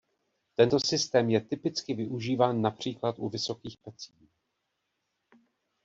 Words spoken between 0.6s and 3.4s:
systém je typicky využíván například u